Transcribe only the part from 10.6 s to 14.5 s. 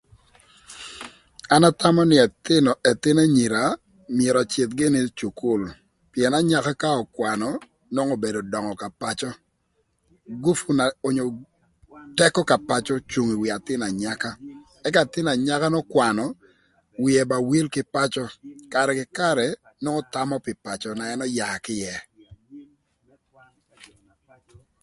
na onyo tëkö ka pacö ocung ï wi athïn anyaka